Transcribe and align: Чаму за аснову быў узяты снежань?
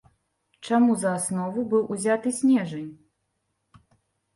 Чаму 0.69 0.95
за 1.03 1.11
аснову 1.19 1.67
быў 1.75 1.87
узяты 1.99 2.37
снежань? 2.41 2.93